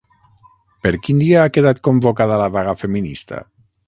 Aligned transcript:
Per 0.85 0.91
quin 1.07 1.19
dia 1.23 1.43
ha 1.43 1.51
quedat 1.57 1.81
convocada 1.91 2.39
la 2.45 2.51
vaga 2.57 2.73
feminista? 2.85 3.43